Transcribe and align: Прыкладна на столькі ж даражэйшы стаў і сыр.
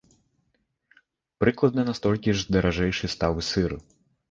Прыкладна 1.43 1.85
на 1.89 1.95
столькі 2.01 2.35
ж 2.41 2.59
даражэйшы 2.59 3.13
стаў 3.19 3.33
і 3.45 3.49
сыр. 3.53 3.71